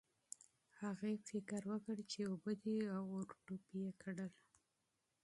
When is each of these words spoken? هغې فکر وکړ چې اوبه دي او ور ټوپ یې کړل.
هغې 0.81 1.13
فکر 1.27 1.61
وکړ 1.71 1.97
چې 2.11 2.19
اوبه 2.31 2.53
دي 2.63 2.77
او 2.95 3.01
ور 3.13 3.27
ټوپ 3.45 3.65
یې 3.81 3.89
کړل. 4.03 4.33